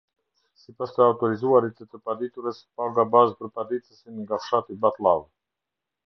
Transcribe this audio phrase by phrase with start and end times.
[0.59, 5.29] Sipas të autorizuarit të të paditurës, paga bazë për paditësin nga fshati Batllavë.